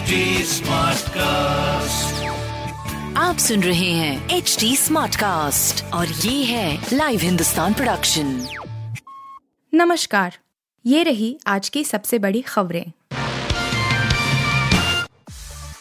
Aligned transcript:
HD 0.00 0.18
Smartcast. 0.44 2.12
आप 3.16 3.36
सुन 3.38 3.62
रहे 3.62 3.90
हैं 3.90 4.28
एच 4.30 4.56
डी 4.60 4.76
स्मार्ट 4.76 5.16
कास्ट 5.16 5.84
और 5.94 6.06
ये 6.06 6.44
है 6.44 6.86
लाइव 6.92 7.20
हिंदुस्तान 7.20 7.74
प्रोडक्शन 7.74 8.46
नमस्कार 9.74 10.38
ये 10.86 11.02
रही 11.02 11.38
आज 11.46 11.68
की 11.68 11.84
सबसे 11.84 12.18
बड़ी 12.18 12.40
खबरें। 12.40 12.92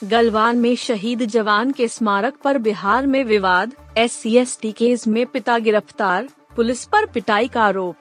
गलवान 0.04 0.57
में 0.57 0.75
शहीद 0.75 1.25
जवान 1.25 1.71
के 1.71 1.88
स्मारक 1.88 2.33
पर 2.43 2.57
बिहार 2.57 3.07
में 3.07 3.23
विवाद 3.23 3.73
एस 3.97 4.21
सी 4.23 4.71
केस 4.71 5.07
में 5.07 5.25
पिता 5.25 5.57
गिरफ़्तार 5.59 6.29
पुलिस 6.55 6.86
पर 6.86 7.05
पिटाई 7.05 7.47
का 7.47 7.63
आरोप। 7.63 7.95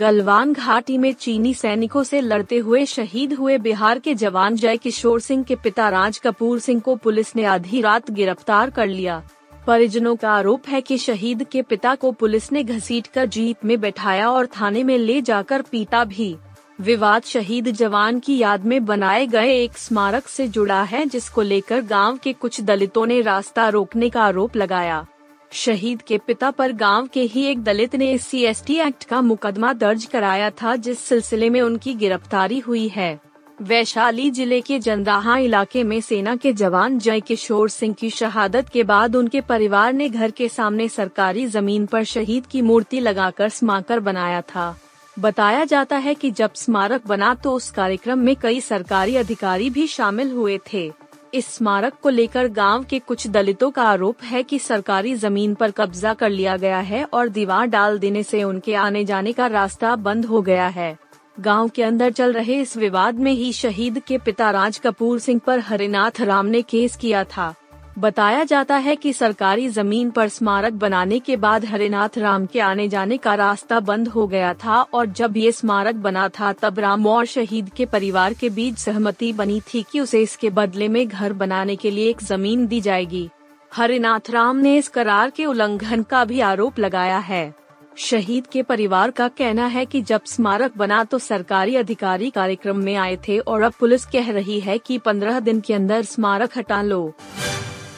गलवान 0.00 0.52
घाटी 0.52 0.96
में 0.98 1.12
चीनी 1.12 1.52
सैनिकों 1.54 2.02
से 2.04 2.20
लड़ते 2.20 2.56
हुए 2.56 2.84
शहीद 2.86 3.32
हुए 3.32 3.56
बिहार 3.58 3.98
के 3.98 4.14
जवान 4.14 4.56
जय 4.56 4.76
किशोर 4.76 5.20
सिंह 5.20 5.42
के 5.44 5.56
पिता 5.56 5.88
राज 5.88 6.18
कपूर 6.18 6.58
सिंह 6.58 6.80
को 6.80 6.94
पुलिस 6.96 7.34
ने 7.36 7.44
आधी 7.44 7.80
रात 7.80 8.10
गिरफ़्तार 8.10 8.70
कर 8.70 8.86
लिया। 8.86 9.22
परिजनों 9.66 10.14
का 10.16 10.30
आरोप 10.30 10.68
है 10.68 10.80
कि 10.80 10.98
शहीद 10.98 11.44
के 11.44 11.62
पिता 11.62 11.94
को 11.94 12.12
पुलिस 12.12 12.52
ने 12.52 12.64
घसीट 12.64 13.06
कर 13.06 13.26
जीप 13.26 13.64
में 13.64 13.80
बैठाया 13.80 14.30
और 14.30 14.46
थाने 14.46 14.84
में 14.84 14.96
ले 14.98 15.20
जाकर 15.22 15.62
पीटा 15.62 16.04
भी। 16.04 16.36
विवाद 16.80 17.22
शहीद 17.22 17.70
जवान 17.70 18.20
की 18.20 18.38
याद 18.38 18.64
में 18.64 18.84
बनाए 18.84 19.26
गए 19.26 19.54
एक 19.54 19.78
स्मारक 19.78 20.28
से 20.28 20.48
जुड़ा 20.48 20.82
है 20.82 21.06
जिसको 21.06 21.42
लेकर 21.42 21.80
गाँव 21.80 22.16
के 22.16 22.32
कुछ 22.32 22.60
दलितों 22.60 23.06
ने 23.06 23.20
रास्ता 23.20 23.68
रोकने 23.68 24.10
का 24.10 24.22
आरोप 24.22 24.56
लगाया। 24.56 25.06
शहीद 25.52 26.02
के 26.02 26.18
पिता 26.18 26.50
पर 26.50 26.72
गाँव 26.72 27.06
के 27.06 27.22
ही 27.22 27.44
एक 27.44 27.62
दलित 27.62 27.94
ने 27.96 28.10
एस 28.12 28.26
सी 28.26 28.76
एक्ट 28.78 29.04
का 29.04 29.20
मुकदमा 29.20 29.72
दर्ज 29.72 30.04
कराया 30.04 30.50
था, 30.52 30.74
जिस 30.76 30.98
सिलसिले 30.98 31.50
में 31.50 31.60
उनकी 31.60 31.94
गिरफ्तारी 31.94 32.58
हुई 32.58 32.86
है। 32.88 33.18
वैशाली 33.62 34.30
ज़िले 34.30 34.60
के 34.60 34.78
जंदाहा 34.78 35.36
इलाके 35.36 35.82
में 35.84 36.00
सेना 36.00 36.34
के 36.36 36.52
जवान 36.52 36.98
जय 36.98 37.20
किशोर 37.20 37.68
सिंह 37.68 37.94
की 37.94 38.10
शहादत 38.10 38.68
के 38.68 38.82
बाद 38.82 39.16
उनके 39.16 39.40
परिवार 39.40 39.92
ने 39.92 40.08
घर 40.08 40.30
के 40.30 40.48
सामने 40.48 40.88
सरकारी 40.88 41.46
ज़मीन 41.46 41.86
पर 41.86 42.04
शहीद 42.04 42.46
की 42.46 42.62
मूर्ति 42.62 43.00
लगाकर 43.00 43.48
स्माकर 43.48 44.00
बनाया 44.00 44.40
था। 44.44 44.74
बताया 45.16 45.64
जाता 45.64 45.96
है 45.96 46.14
कि 46.14 46.30
जब 46.30 46.54
स्मारक 46.54 47.06
बना 47.06 47.34
तो 47.34 47.52
उस 47.52 47.70
कार्यक्रम 47.70 48.18
में 48.18 48.34
कई 48.36 48.60
सरकारी 48.60 49.16
अधिकारी 49.16 49.70
भी 49.70 49.86
शामिल 49.86 50.30
हुए 50.30 50.58
थे। 50.72 50.90
इस 51.34 51.46
स्मारक 51.46 51.94
को 52.02 52.08
लेकर 52.08 52.48
गाँव 52.48 52.84
के 52.84 52.98
कुछ 52.98 53.26
दलितों 53.26 53.70
का 53.70 53.82
आरोप 53.82 54.22
है 54.24 54.42
कि 54.42 54.58
सरकारी 54.58 55.14
ज़मीन 55.14 55.54
पर 55.54 55.70
कब्जा 55.70 56.14
कर 56.14 56.30
लिया 56.30 56.56
गया 56.56 56.78
है 56.80 57.04
और 57.04 57.28
दीवार 57.28 57.66
डाल 57.66 57.98
देने 57.98 58.22
से 58.22 58.42
उनके 58.44 58.74
आने 58.74 59.04
जाने 59.04 59.32
का 59.32 59.46
रास्ता 59.46 59.94
बंद 59.96 60.24
हो 60.24 60.42
गया 60.42 60.66
है। 60.68 60.96
गाँव 61.40 61.68
के 61.68 61.82
अंदर 61.82 62.10
चल 62.10 62.32
रहे 62.32 62.60
इस 62.60 62.76
विवाद 62.76 63.18
में 63.18 63.32
ही 63.32 63.52
शहीद 63.52 63.98
के 63.98 64.18
पिता 64.18 64.50
राज 64.50 64.78
कपूर 64.78 65.18
सिंह 65.18 65.40
पर 65.46 65.58
हरिनाथ 65.58 66.20
राम 66.20 66.46
ने 66.46 66.62
केस 66.62 66.96
किया 66.96 67.24
था। 67.24 67.54
बताया 67.98 68.42
जाता 68.44 68.76
है 68.76 68.94
कि 68.96 69.12
सरकारी 69.12 69.68
ज़मीन 69.68 70.10
पर 70.10 70.28
स्मारक 70.28 70.72
बनाने 70.72 71.18
के 71.18 71.36
बाद 71.36 71.64
हरिनाथ 71.64 72.18
राम 72.18 72.44
के 72.46 72.60
आने 72.60 72.88
जाने 72.88 73.16
का 73.16 73.34
रास्ता 73.34 73.78
बंद 73.80 74.08
हो 74.08 74.26
गया 74.26 74.52
था 74.54 74.80
और 74.94 75.06
जब 75.10 75.36
ये 75.36 75.52
स्मारक 75.52 75.94
बना 75.94 76.28
था 76.28 76.52
तब 76.52 76.78
राम 76.78 77.06
और 77.06 77.24
शहीद 77.26 77.70
के 77.76 77.86
परिवार 77.86 78.34
के 78.34 78.50
बीच 78.50 78.78
सहमति 78.78 79.32
बनी 79.32 79.60
थी 79.74 79.84
कि 79.92 80.00
उसे 80.00 80.20
इसके 80.22 80.50
बदले 80.50 80.88
में 80.88 81.06
घर 81.08 81.32
बनाने 81.32 81.76
के 81.76 81.90
लिए 81.90 82.10
एक 82.10 82.22
ज़मीन 82.22 82.66
दी 82.66 82.80
जाएगी। 82.80 83.28
हरिनाथ 83.72 84.30
राम 84.30 84.56
ने 84.56 84.76
इस 84.78 84.88
करार 84.88 85.30
के 85.30 85.44
उल्लंघन 85.44 86.02
का 86.02 86.24
भी 86.24 86.40
आरोप 86.40 86.78
लगाया 86.78 87.18
है। 87.18 87.54
शहीद 87.98 88.46
के 88.46 88.62
परिवार 88.62 89.10
का 89.10 89.28
कहना 89.28 89.66
है 89.66 89.84
कि 89.86 90.02
जब 90.02 90.24
स्मारक 90.26 90.76
बना 90.76 91.02
तो 91.04 91.18
सरकारी 91.18 91.76
अधिकारी 91.76 92.30
कार्यक्रम 92.30 92.76
में 92.76 92.94
आए 92.96 93.16
थे 93.28 93.38
और 93.38 93.62
अब 93.62 93.72
पुलिस 93.80 94.04
कह 94.06 94.30
रही 94.30 94.60
है 94.60 94.78
कि 94.78 94.98
पंद्रह 94.98 95.40
दिन 95.40 95.60
के 95.60 95.74
अंदर 95.74 96.02
स्मारक 96.04 96.58
हटा 96.58 96.82
लो। 96.82 97.02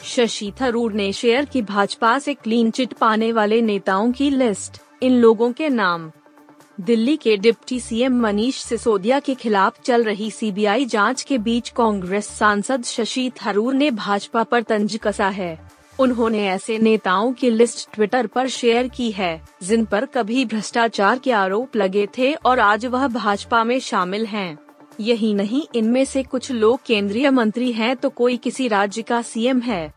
शशि 0.03 0.51
थरूर 0.61 0.93
ने 0.93 1.13
शेयर 1.13 1.45
की 1.45 1.61
भाजपा 1.61 2.19
से 2.19 2.33
क्लीन 2.33 2.71
चिट 2.71 2.93
पाने 2.93 3.31
वाले 3.31 3.61
नेताओं 3.61 4.11
की 4.11 4.29
लिस्ट 4.29 4.81
इन 5.03 5.11
लोगों 5.11 5.51
के 5.51 5.69
नाम 5.69 6.11
दिल्ली 6.79 7.17
के 7.17 7.37
डिप्टी 7.37 7.79
सीएम 7.79 8.19
मनीष 8.21 8.55
सिसोदिया 8.55 9.19
के 9.19 9.35
खिलाफ 9.35 9.81
चल 9.81 10.03
रही 10.03 10.31
सीबीआई 10.31 10.85
जाँच 10.85 11.23
के 11.23 11.37
बीच 11.37 11.69
कांग्रेस 11.69 12.27
सांसद 12.27 12.83
शशि 12.83 13.31
थरूर 13.45 13.73
ने 13.73 13.91
भाजपा 13.91 14.43
पर 14.43 14.61
तंज 14.61 14.99
कसा 15.03 15.27
है 15.27 15.71
उन्होंने 15.99 16.47
ऐसे 16.47 16.77
नेताओं 16.77 17.33
की 17.33 17.49
लिस्ट 17.49 17.93
ट्विटर 17.93 18.27
पर 18.27 18.47
शेयर 18.47 18.87
की 18.87 19.11
है, 19.11 19.41
जिन 19.63 19.85
पर 19.85 20.05
कभी 20.05 20.45
भ्रष्टाचार 20.45 21.19
के 21.19 21.31
आरोप 21.31 21.75
लगे 21.75 22.07
थे 22.17 22.33
और 22.33 22.59
आज 22.59 22.85
वह 22.85 23.07
भाजपा 23.07 23.63
में 23.63 23.79
शामिल 23.79 24.25
हैं। 24.25 24.57
यही 25.01 25.33
नहीं, 25.33 25.63
इनमें 25.75 26.03
से 26.05 26.23
कुछ 26.23 26.51
लोग 26.51 26.79
केंद्रीय 26.85 27.29
मंत्री 27.29 27.71
हैं 27.71 27.95
तो 27.95 28.09
कोई 28.09 28.37
किसी 28.37 28.67
राज्य 28.67 29.01
का 29.01 29.21
सीएम 29.21 29.59
है। 29.59 29.87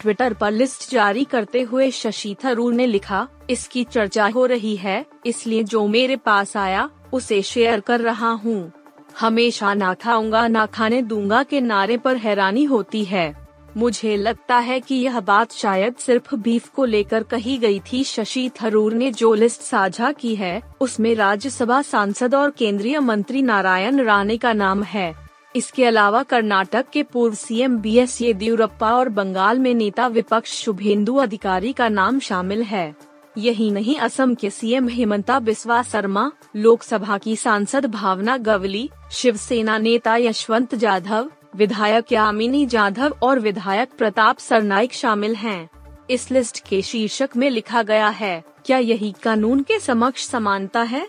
ट्विटर 0.00 0.34
पर 0.34 0.50
लिस्ट 0.50 0.90
जारी 0.90 1.24
करते 1.24 1.62
हुए 1.62 1.90
शशि 1.90 2.34
थरूर 2.44 2.74
ने 2.74 2.86
लिखा, 2.86 3.26
इसकी 3.50 3.84
चर्चा 3.84 4.26
हो 4.26 4.46
रही 4.46 4.74
है, 4.76 5.04
इसलिए 5.26 5.62
जो 5.62 5.86
मेरे 5.86 6.16
पास 6.16 6.56
आया, 6.56 6.88
उसे 7.12 7.40
शेयर 7.42 7.80
कर 7.80 8.00
रहा 8.00 8.30
हूँ। 8.30 8.72
हमेशा 9.20 9.74
ना 9.74 9.92
खाऊँगा, 9.94 10.46
ना 10.48 10.66
खाने 10.66 11.00
दूँगा 11.02 11.42
के 11.42 11.60
नारे 11.60 11.96
पर 11.96 12.16
हैरानी 12.16 12.64
होती 12.64 13.04
है। 13.04 13.43
मुझे 13.76 14.16
लगता 14.16 14.58
है 14.58 14.80
कि 14.80 14.94
यह 14.94 15.20
बात 15.20 15.52
शायद 15.52 15.94
सिर्फ़ 15.94 16.34
बीफ 16.34 16.68
को 16.68 16.84
लेकर 16.84 17.22
कही 17.22 17.58
गई 17.58 17.80
थी। 17.80 18.04
शशि 18.04 18.50
थरूर 18.62 18.94
ने 18.94 19.10
जो 19.10 19.34
लिस्ट 19.34 19.60
साझा 19.60 20.12
की 20.12 20.34
है, 20.34 20.62
उसमें 20.80 21.14
राज्यसभा 21.14 21.82
सांसद 21.82 22.34
और 22.34 22.50
केंद्रीय 22.50 23.00
मंत्री 23.00 23.42
नारायण 23.42 24.00
राणे 24.00 24.36
का 24.36 24.52
नाम 24.52 24.82
है। 24.82 25.14
इसके 25.56 25.84
अलावा 25.84 26.22
कर्नाटक 26.22 26.86
के 26.92 27.02
पूर्व 27.02 27.34
सीएम 27.34 27.78
बी 27.78 27.96
एस 27.96 28.22
येदियुरप्पा 28.22 28.94
और 28.94 29.08
बंगाल 29.08 29.58
में 29.58 29.74
नेता 29.74 30.06
विपक्ष 30.06 30.52
शुभेंदु 30.52 31.14
अधिकारी 31.14 31.72
का 31.72 31.88
नाम 31.88 32.20
शामिल 32.20 32.62
है। 32.62 32.96
यही 33.38 33.70
नहीं, 33.70 33.96
असम 33.96 34.34
के 34.34 34.50
सीएम 34.50 34.88
हेमंता 34.88 35.38
बिस्वा 35.38 35.82
शर्मा, 35.82 36.32
लोकसभा 36.56 37.18
की 37.18 37.36
सांसद 37.36 37.86
भावना 37.86 38.36
गवली, 38.36 38.90
शिवसेना 39.12 39.78
नेता 39.78 40.16
यशवंत 40.16 40.74
जाधव 40.74 41.30
विधायक 41.56 42.12
यामिनी 42.12 42.66
जाधव 42.66 43.16
और 43.22 43.38
विधायक 43.38 43.90
प्रताप 43.98 44.38
सरनाइक 44.38 44.92
शामिल 44.92 45.34
हैं। 45.34 45.68
इस 46.10 46.30
लिस्ट 46.30 46.68
के 46.68 46.82
शीर्षक 46.82 47.30
में 47.36 47.50
लिखा 47.50 47.82
गया 47.82 48.08
है, 48.08 48.42
क्या 48.66 48.78
यही 48.78 49.14
कानून 49.22 49.62
के 49.62 49.78
समक्ष 49.78 50.26
समानता 50.26 50.82
है? 50.82 51.06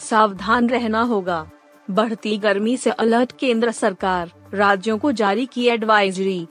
सावधान 0.00 0.68
रहना 0.68 1.02
होगा। 1.02 1.50
बढ़ती 1.90 2.38
गर्मी 2.38 2.76
से 2.76 2.90
अलर्ट 2.90 3.32
केंद्र 3.32 3.70
सरकार, 3.70 4.32
राज्यों 4.54 4.98
को 4.98 5.12
जारी 5.12 5.46
की 5.46 5.66
एडवाइजरी 5.66 6.46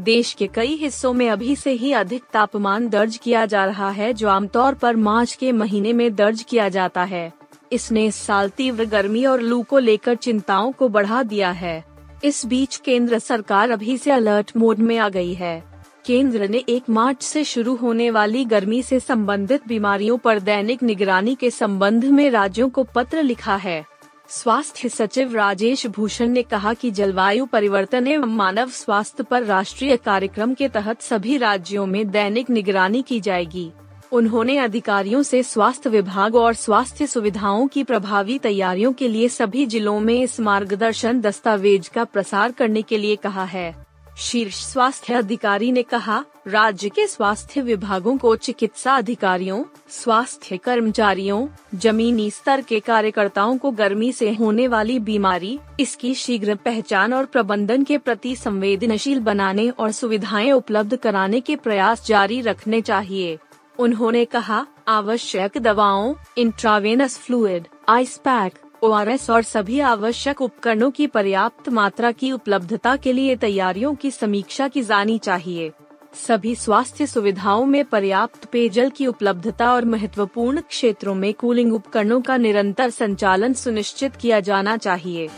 देश 0.00 0.32
के 0.32 0.46
कई 0.46 0.74
हिस्सों 0.74 1.12
में 1.12 1.30
अभी 1.30 1.56
से 1.56 1.70
ही 1.70 1.92
अधिक 1.92 2.22
तापमान 2.32 2.88
दर्ज 2.88 3.16
किया 3.16 3.46
जा 3.46 3.64
रहा 3.64 3.90
है, 3.90 4.12
जो 4.12 4.28
आमतौर 4.28 4.74
पर 4.74 4.96
मार्च 4.96 5.34
के 5.34 5.52
महीने 5.52 5.92
में 5.92 6.14
दर्ज 6.14 6.42
किया 6.42 6.68
जाता 6.68 7.04
है। 7.04 7.32
इसने 7.72 8.06
इस 8.06 8.16
साल 8.16 8.48
तीव्र 8.48 8.84
गर्मी 8.84 9.24
और 9.24 9.40
लू 9.40 9.62
को 9.62 9.78
लेकर 9.78 10.14
चिंताओं 10.14 10.72
को 10.72 10.88
बढ़ा 10.88 11.22
दिया 11.22 11.50
है। 11.50 11.95
इस 12.24 12.46
बीच 12.46 12.76
केंद्र 12.76 13.18
सरकार 13.18 13.70
अभी 13.70 13.98
से 13.98 14.10
अलर्ट 14.10 14.52
मोड 14.56 14.78
में 14.78 14.98
आ 14.98 15.08
गई 15.08 15.34
है। 15.34 15.64
केंद्र 16.06 16.48
ने 16.48 16.64
एक 16.68 16.82
मार्च 16.90 17.22
से 17.22 17.44
शुरू 17.44 17.74
होने 17.74 18.10
वाली 18.10 18.44
गर्मी 18.44 18.82
से 18.82 19.00
संबंधित 19.00 19.68
बीमारियों 19.68 20.18
पर 20.18 20.40
दैनिक 20.40 20.82
निगरानी 20.82 21.34
के 21.34 21.50
संबंध 21.50 22.04
में 22.04 22.30
राज्यों 22.30 22.68
को 22.70 22.84
पत्र 22.84 23.22
लिखा 23.22 23.56
है। 23.56 23.84
स्वास्थ्य 24.28 24.88
सचिव 24.88 25.34
राजेश 25.34 25.86
भूषण 25.86 26.28
ने 26.28 26.42
कहा 26.42 26.74
कि 26.74 26.90
जलवायु 26.90 27.46
परिवर्तन 27.46 28.06
एवं 28.06 28.36
मानव 28.36 28.68
स्वास्थ्य 28.68 29.22
पर 29.22 29.42
राष्ट्रीय 29.42 29.96
कार्यक्रम 29.96 30.54
के 30.54 30.68
तहत 30.68 31.02
सभी 31.02 31.36
राज्यों 31.36 31.86
में 31.86 32.10
दैनिक 32.10 32.50
निगरानी 32.50 33.02
की 33.02 33.20
जाएगी। 33.20 33.72
उन्होंने 34.12 34.58
अधिकारियों 34.58 35.22
से 35.22 35.42
स्वास्थ्य 35.42 35.90
विभाग 35.90 36.34
और 36.34 36.54
स्वास्थ्य 36.54 37.06
सुविधाओं 37.06 37.66
की 37.66 37.84
प्रभावी 37.84 38.38
तैयारियों 38.38 38.92
के 38.92 39.08
लिए 39.08 39.28
सभी 39.28 39.66
जिलों 39.66 40.00
में 40.00 40.22
इस 40.22 40.40
मार्गदर्शन 40.40 41.20
दस्तावेज़ 41.20 41.90
का 41.90 42.04
प्रसार 42.04 42.52
करने 42.52 42.82
के 42.82 42.98
लिए 42.98 43.16
कहा 43.16 43.44
है। 43.44 43.86
शीर्ष 44.18 44.54
स्वास्थ्य 44.54 45.14
अधिकारी 45.14 45.72
ने 45.72 45.82
कहा, 45.82 46.24
राज्य 46.48 46.88
के 46.88 47.06
स्वास्थ्य 47.06 47.60
विभागों 47.60 48.18
को 48.18 48.36
चिकित्सा 48.36 48.94
अधिकारियों, 48.96 49.64
स्वास्थ्य 49.88 50.56
कर्मचारियों, 50.56 51.48
जमीनी 51.74 52.30
स्तर 52.30 52.60
के 52.60 52.80
कार्यकर्ताओं 52.80 53.58
को 53.58 53.70
गर्मी 53.70 54.12
से 54.12 54.32
होने 54.32 54.68
वाली 54.68 54.98
बीमारी, 54.98 55.58
इसकी 55.80 56.14
शीघ्र 56.14 56.54
पहचान 56.54 57.12
और 57.12 57.24
प्रबंधन 57.24 57.84
के 57.84 57.98
प्रति 57.98 58.36
संवेदनशील 58.36 59.20
बनाने 59.20 59.68
और 59.68 59.92
सुविधाएँ 59.92 60.52
उपलब्ध 60.52 60.96
कराने 60.96 61.40
के 61.40 61.56
प्रयास 61.56 62.06
जारी 62.06 62.40
रखने 62.40 62.80
चाहिए। 62.80 63.38
उन्होंने 63.78 64.24
कहा, 64.24 64.66
आवश्यक 64.88 65.58
दवाओं 65.58 66.14
intravenous 66.38 67.18
fluid 67.18 67.66
ice 67.88 68.16
pack 68.18 68.52
ORS 68.82 69.28
और 69.30 69.42
सभी 69.42 69.80
आवश्यक 69.80 70.40
उपकरणों 70.42 70.90
की 70.90 71.06
पर्याप्त 71.06 71.68
मात्रा 71.68 72.12
की 72.12 72.30
उपलब्धता 72.32 72.96
के 72.96 73.12
लिए 73.12 73.36
तैयारियों 73.36 73.94
की 73.94 74.10
समीक्षा 74.10 74.68
की 74.68 74.82
जानी 74.82 75.18
चाहिए। 75.18 75.70
सभी 76.14 76.54
स्वास्थ्य 76.54 77.06
सुविधाओं 77.06 77.64
में 77.66 77.84
पर्याप्त 77.84 78.44
पेयजल 78.44 78.90
की 78.90 79.06
उपलब्धता 79.06 79.72
और 79.72 79.84
महत्वपूर्ण 79.84 80.60
क्षेत्रों 80.60 81.14
में 81.14 81.32
कूलिंग 81.34 81.72
उपकरणों 81.72 82.20
का 82.20 82.36
निरंतर 82.36 82.90
संचालन 82.90 83.52
सुनिश्चित 83.54 84.16
किया 84.16 84.40
जाना 84.40 84.76
चाहिए। 84.76 85.28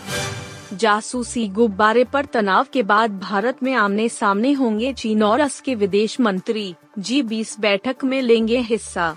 जासूसी 0.73 1.49
गुब्बारे 1.49 2.05
पर 2.05 2.25
तनाव 2.25 2.67
के 2.73 2.83
बाद 2.83 3.19
भारत 3.19 3.63
में 3.63 3.75
आमने 3.75 4.09
सामने 4.09 4.53
होंगे 4.53 4.93
चीन 4.93 5.23
और 5.23 5.41
अस 5.41 5.61
के 5.61 5.75
विदेश 5.75 6.21
मंत्री। 6.21 6.75
जी 6.99 7.23
बीस 7.23 7.61
बैठक 7.61 7.97
में 8.05 8.23
लेंगे 8.23 8.59
हिस्सा। 8.59 9.17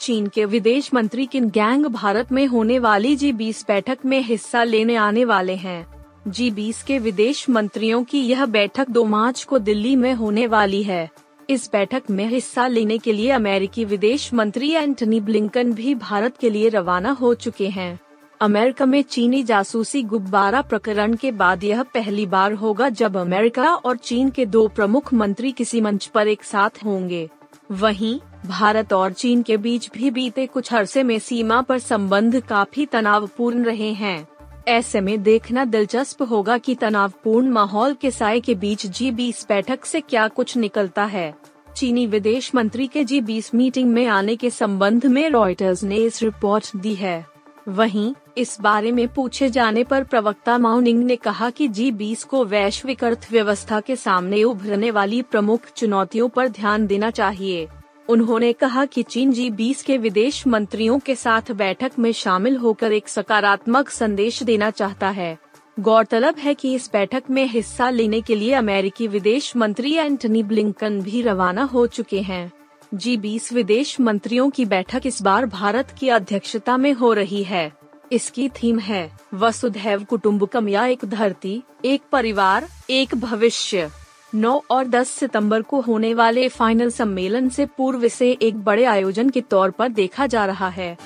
चीन 0.00 0.26
के 0.26 0.44
विदेश 0.44 0.94
मंत्री 0.94 1.26
किन 1.26 1.50
गैंग 1.50 1.86
भारत 1.86 2.32
में 2.32 2.46
होने 2.46 2.78
वाली 2.78 3.16
जी 3.16 3.32
बीस 3.32 3.64
बैठक 3.68 3.98
में 4.04 4.20
हिस्सा 4.20 4.64
लेने 4.64 4.96
आने 4.96 5.24
वाले 5.24 5.54
हैं? 5.54 6.06
जी 6.28 6.50
बीस 6.50 6.82
के 6.82 6.98
विदेश 6.98 7.50
मंत्रियों 7.50 8.04
की 8.04 8.20
यह 8.20 8.46
बैठक 8.46 8.90
दो 8.90 9.04
मार्च 9.04 9.44
को 9.44 9.58
दिल्ली 9.58 9.96
में 9.96 10.14
होने 10.14 10.46
वाली 10.46 10.82
है। 10.82 11.10
इस 11.50 11.70
बैठक 11.72 12.02
में 12.10 12.26
हिस्सा 12.26 12.66
लेने 12.66 12.98
के 12.98 13.12
लिए 13.12 13.30
अमेरिकी 13.30 13.84
विदेश 13.84 14.34
मंत्री 14.34 14.70
एंटनी 14.70 15.20
ब्लिंकन 15.20 15.72
भी 15.72 15.94
भारत 15.94 16.36
के 16.36 16.50
लिए 16.50 16.68
रवाना 16.68 17.10
हो 17.10 17.34
चुके 17.34 17.68
हैं। 17.68 18.00
अमेरिका 18.40 18.86
में 18.86 19.02
चीनी 19.02 19.42
जासूसी 19.42 20.02
गुब्बारा 20.02 20.60
प्रकरण 20.62 21.14
के 21.14 21.30
बाद 21.32 21.64
यह 21.64 21.82
पहली 21.82 22.26
बार 22.26 22.52
होगा 22.52 22.88
जब 22.88 23.16
अमेरिका 23.16 23.74
और 23.74 23.96
चीन 23.96 24.30
के 24.30 24.46
दो 24.46 24.68
प्रमुख 24.68 25.12
मंत्री 25.14 25.52
किसी 25.52 25.80
मंच 25.80 26.06
पर 26.06 26.28
एक 26.28 26.44
साथ 26.44 26.84
होंगे। 26.84 27.28
वहीं, 27.70 28.20
भारत 28.46 28.92
और 28.92 29.12
चीन 29.12 29.42
के 29.42 29.56
बीच 29.56 29.90
भी 29.90 30.10
बीते 30.10 30.46
कुछ 30.46 30.72
अरसे 30.74 31.02
में 31.02 31.18
सीमा 31.18 31.60
पर 31.62 31.78
संबंध 31.78 32.40
काफ़ी 32.40 32.86
तनावपूर्ण 32.86 33.64
रहे 33.64 33.92
हैं। 33.92 34.28
ऐसे 34.68 35.00
में 35.00 35.22
देखना 35.22 35.64
दिलचस्प 35.64 36.22
होगा 36.22 36.58
कि 36.58 36.74
तनावपूर्ण 36.74 37.48
माहौल 37.48 37.94
के 37.94 38.10
साय 38.10 38.40
के 38.40 38.54
बीच 38.54 38.86
जी 38.86 39.10
बीस 39.10 39.46
बैठक 39.48 39.84
से 39.84 40.00
क्या 40.00 40.28
कुछ 40.28 40.56
निकलता 40.56 41.04
है। 41.04 41.34
चीनी 41.76 42.06
विदेश 42.06 42.54
मंत्री 42.54 42.86
के 42.86 43.04
जी 43.04 43.20
बीस 43.20 43.54
मीटिंग 43.54 43.90
में 43.90 44.06
आने 44.06 44.36
के 44.36 44.50
संबंध 44.50 45.06
में 45.06 45.28
रॉयटर्स 45.30 45.82
ने 45.82 45.96
इस 45.96 46.22
रिपोर्ट 46.22 46.76
दी 46.76 46.94
है। 46.94 47.26
वहीं 47.68 48.14
इस 48.40 48.56
बारे 48.60 48.92
में 48.92 49.08
पूछे 49.08 49.48
जाने 49.50 49.84
पर 49.84 50.04
प्रवक्ता 50.04 50.58
माउनिंग 50.58 51.02
ने 51.04 51.16
कहा 51.16 51.50
कि 51.50 51.68
जी 51.68 51.90
बीस 51.90 52.24
को 52.24 52.44
वैश्विक 52.44 53.04
अर्थव्यवस्था 53.04 53.80
के 53.80 53.96
सामने 53.96 54.42
उभरने 54.44 54.90
वाली 54.90 55.22
प्रमुख 55.22 55.60
चुनौतियों 55.76 56.28
पर 56.28 56.48
ध्यान 56.48 56.86
देना 56.86 57.10
चाहिए। 57.10 57.68
उन्होंने 58.08 58.52
कहा 58.52 58.84
कि 58.84 59.02
चीन 59.02 59.32
जी 59.32 59.50
बीस 59.50 59.82
के 59.82 59.98
विदेश 59.98 60.46
मंत्रियों 60.46 60.98
के 60.98 61.14
साथ 61.14 61.52
बैठक 61.52 61.92
में 61.98 62.12
शामिल 62.12 62.56
होकर 62.56 62.92
एक 62.92 63.08
सकारात्मक 63.08 63.90
संदेश 63.90 64.42
देना 64.42 64.70
चाहता 64.70 65.08
है। 65.08 65.38
गौरतलब 65.80 66.38
है 66.38 66.54
कि 66.54 66.74
इस 66.74 66.90
बैठक 66.92 67.22
में 67.30 67.46
हिस्सा 67.46 67.90
लेने 67.90 68.20
के 68.20 68.34
लिए 68.34 68.52
अमेरिकी 68.52 69.06
विदेश 69.08 69.56
मंत्री 69.56 69.94
एंटनी 69.94 70.42
ब्लिंकन 70.42 71.00
भी 71.00 71.22
रवाना 71.22 71.62
हो 71.62 71.86
चुके 71.86 72.20
हैं। 72.20 72.52
जी 72.94 73.16
बीस 73.16 73.52
विदेश 73.52 74.00
मंत्रियों 74.00 74.50
की 74.50 74.64
बैठक 74.64 75.02
इस 75.06 75.22
बार 75.22 75.46
भारत 75.46 75.90
की 75.90 76.08
अध्यक्षता 76.08 76.76
में 76.76 76.92
हो 76.92 77.12
रही 77.12 77.42
है। 77.42 77.79
इसकी 78.12 78.48
थीम 78.48 78.78
है, 78.78 79.18
वसुधैव 79.34 80.04
कुटुम्बकम 80.04 80.68
या 80.68 80.86
एक 80.86 81.04
धरती, 81.04 81.62
एक 81.84 82.02
परिवार, 82.12 82.68
एक 82.90 83.14
भविष्य। 83.14 83.90
9 84.34 84.62
और 84.70 84.86
10 84.86 85.08
सितंबर 85.08 85.62
को 85.62 85.80
होने 85.80 86.14
वाले 86.14 86.48
फाइनल 86.48 86.90
सम्मेलन 86.90 87.48
से 87.48 87.66
पूर्व 87.66 88.08
से 88.08 88.30
एक 88.32 88.64
बड़े 88.64 88.84
आयोजन 88.84 89.30
के 89.30 89.40
तौर 89.40 89.70
पर 89.70 89.88
देखा 89.88 90.26
जा 90.26 90.46
रहा 90.46 90.68
है। 90.68 90.98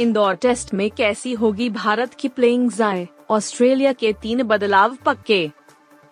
इंदौर 0.00 0.34
टेस्ट 0.34 0.74
में 0.74 0.90
कैसी 0.90 1.32
होगी 1.32 1.70
भारत 1.70 2.14
की 2.14 2.28
प्लेइंग 2.28 2.70
जाए? 2.70 3.08
ऑस्ट्रेलिया 3.30 3.92
के 3.92 4.12
तीन 4.12 4.42
बदलाव 4.42 4.96
पक्के। 5.06 5.50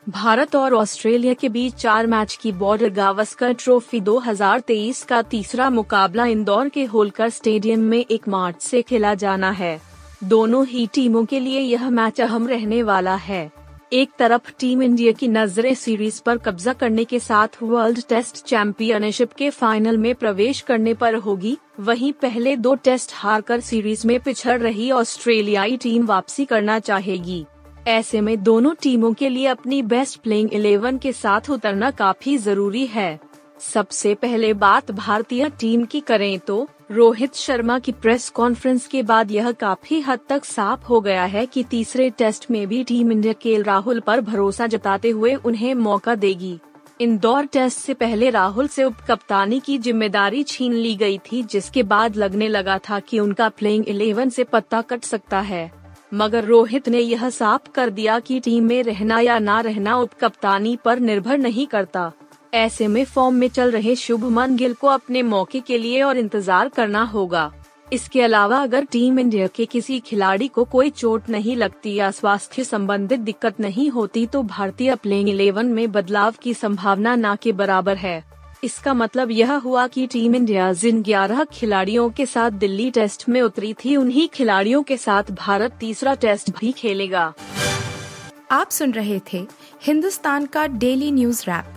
भारत 0.08 0.56
और 0.56 0.75
ऑस्ट्रेलिया 0.75 1.34
के 1.34 1.49
बीच 1.49 1.75
चार 1.75 2.06
मैच 2.06 2.38
की 2.43 2.52
बॉर्डर 2.52 2.88
गावस्कर 2.88 3.52
ट्रॉफी 3.52 4.00
2023 4.00 5.02
का 5.02 5.22
तीसरा 5.22 5.70
मुकाबला 5.70 6.26
इंदौर 6.26 6.69
के 6.69 6.84
होलकर 6.84 7.28
स्टेडियम 7.28 7.81
में 7.81 8.05
एक 8.11 8.28
मार्च 8.28 8.62
से 8.62 8.82
खेला 8.82 9.14
जाना 9.14 9.50
है। 9.50 9.89
दोनों 10.25 10.67
ही 10.67 10.87
टीमों 10.87 11.25
के 11.25 11.38
लिए 11.40 11.61
यह 11.61 11.88
मैच 11.90 12.20
अहम 12.20 12.49
रहने 12.49 12.82
वाला 12.82 13.14
है। 13.17 13.50
एक 13.93 14.11
तरफ़ 14.19 14.50
टीम 14.58 14.82
इंडिया 14.82 15.12
की 15.12 15.28
नज़रें 15.28 15.75
सीरीज़ 15.75 16.20
पर 16.22 16.38
कब्जा 16.38 16.72
करने 16.72 17.05
के 17.05 17.19
साथ 17.19 17.56
वर्ल्ड 17.62 18.00
टेस्ट 18.08 18.43
चैंपियनशिप 18.44 19.32
के 19.32 19.49
फाइनल 19.50 19.99
में 19.99 20.14
प्रवेश 20.14 20.61
करने 20.61 20.94
पर 20.94 21.14
होगी, 21.14 21.56
वहीं 21.81 22.12
पहले 22.12 22.55
दो 22.56 22.75
टेस्ट 22.75 23.12
हारकर 23.14 23.61
सीरीज़ 23.61 24.06
में 24.06 24.19
पिछड़ 24.20 24.58
रही 24.61 24.90
ऑस्ट्रेलियाई 24.90 25.76
टीम 25.76 26.05
वापसी 26.06 26.44
करना 26.44 26.78
चाहेगी। 26.78 27.44
ऐसे 27.88 28.20
में 28.20 28.43
दोनों 28.43 28.75
टीमों 28.82 29.12
के 29.12 29.28
लिए 29.28 29.46
अपनी 29.46 29.82
बेस्ट 29.82 30.20
प्लेइंग 30.20 30.52
इलेवन 30.52 30.99
के 30.99 31.12
साथ 31.12 31.50
उतरना 31.50 31.90
काफ़ी 31.90 32.37
ज़रूरी 32.38 32.84
है। 32.87 33.19
सबसे 33.61 34.14
पहले 34.14 34.52
बात 34.55 34.90
भारतीय 34.90 35.49
टीम 35.61 35.84
की 35.84 36.00
करें 36.00 36.38
तो 36.38 36.69
रोहित 36.90 37.34
शर्मा 37.34 37.78
की 37.78 37.92
प्रेस 37.92 38.28
कॉन्फ्रेंस 38.28 38.87
के 38.87 39.02
बाद 39.02 39.31
यह 39.31 39.50
काफ़ी 39.52 40.00
हद 40.00 40.20
तक 40.28 40.44
साफ़ 40.44 40.84
हो 40.84 41.00
गया 41.00 41.25
है 41.25 41.44
कि 41.46 41.62
तीसरे 41.64 42.08
टेस्ट 42.10 42.50
में 42.50 42.66
भी 42.69 42.82
टीम 42.84 43.12
इंडिया 43.12 43.32
के 43.32 43.56
राहुल 43.62 44.00
पर 44.00 44.20
भरोसा 44.20 44.66
जताते 44.66 45.10
हुए 45.10 45.34
उन्हें 45.34 45.75
मौका 45.75 46.14
देगी। 46.14 46.58
इंदौर 47.00 47.46
टेस्ट 47.46 47.78
से 47.78 47.94
पहले 47.94 48.31
राहुल 48.31 48.69
से 48.69 48.84
उप 48.84 48.96
कप्तानी 49.08 49.60
की 49.60 49.76
ज़िम्मेदारी 49.78 50.42
छीन 50.42 50.72
ली 50.72 50.94
गई 50.96 51.19
थी, 51.19 51.42
जिसके 51.42 51.82
बाद 51.82 52.16
लगने 52.16 52.48
लगा 52.48 52.78
था 52.78 52.98
कि 53.00 53.20
उनका 53.20 53.48
प्लेइंग 53.48 53.88
इलेवन 53.88 54.31
से 54.31 54.44
पत्ता 54.44 54.81
कट 54.82 55.04
सकता 55.04 55.40
है। 55.40 55.70
मगर 56.14 56.44
रोहित 56.44 56.88
ने 56.88 56.98
यह 56.98 57.28
साफ़ 57.31 57.70
कर 57.75 57.90
दिया 57.90 58.19
कि 58.19 58.40
टीम 58.40 58.64
में 58.64 58.82
रहना 58.82 59.20
या 59.20 59.38
ना 59.38 59.60
रहना 59.60 59.96
उप 59.96 60.14
कप्तानी 60.20 60.76
पर 60.84 60.98
निर्भर 60.98 61.38
नहीं 61.38 61.66
करता। 61.66 62.10
ऐसे 62.52 62.87
में 62.88 63.05
फॉर्म 63.05 63.35
में 63.35 63.49
चल 63.49 63.70
रहे 63.70 63.94
शुभमन 63.97 64.56
गिल 64.56 64.73
को 64.75 64.87
अपने 64.87 65.23
मौके 65.23 65.61
के 65.61 65.79
लिए 65.79 66.02
और 66.02 66.19
इंतज़ार 66.19 66.69
करना 66.69 67.02
होगा। 67.02 67.50
इसके 67.93 68.23
अलावा 68.23 68.58
अगर 68.58 68.85
टीम 68.85 69.19
इंडिया 69.19 69.47
के 69.47 69.67
किसी 69.67 69.99
खिलाड़ी 70.00 70.49
को 70.49 70.64
कोई 70.64 70.91
चोट 70.91 71.29
नहीं 71.31 71.56
लगती 71.56 71.94
या 71.94 72.11
स्वास्थ्य 72.11 72.64
संबंधित 72.64 73.20
दिक्कत 73.20 73.61
नहीं 73.61 73.88
होती 73.91 74.26
तो 74.26 74.43
भारतीय 74.43 74.94
प्लेइंग 74.94 75.29
इलेवन 75.29 75.67
में 75.67 75.91
बदलाव 75.93 76.35
की 76.43 76.55
संभावना 76.55 77.14
न 77.17 77.35
के 77.43 77.52
बराबर 77.52 77.97
है। 77.97 78.23
इसका 78.64 78.94
मतलब 78.94 79.31
यह 79.31 79.53
हुआ 79.55 79.87
कि 79.87 80.06
टीम 80.06 80.35
इंडिया 80.35 80.73
जिन 80.73 81.03
11 81.03 81.44
खिलाड़ियों 81.53 82.08
के 82.11 82.26
साथ 82.26 82.50
दिल्ली 82.50 82.91
टेस्ट 82.91 83.29
में 83.29 83.41
उतरी 83.43 83.73
थी, 83.75 83.96
उन्हीं 83.96 84.29
खिलाड़ियों 84.29 84.82
के 84.82 84.96
साथ 84.96 85.31
भारत 85.32 85.76
तीसरा 85.81 86.14
टेस्ट 86.14 86.50
भी 86.58 86.73
खेलेगा। 86.73 87.32
आप 88.50 88.70
सुन 88.70 88.93
रहे 88.93 89.20
थे 89.32 89.46
हिंदुस्तान 89.82 90.46
का 90.46 90.67
डेली 90.67 91.11
न्यूज़ 91.12 91.43
रैप। 91.49 91.76